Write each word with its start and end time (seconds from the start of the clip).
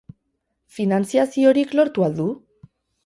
Finantziaziorik 0.77 1.77
lortu 1.81 2.07
al 2.09 2.17
du? 2.21 2.27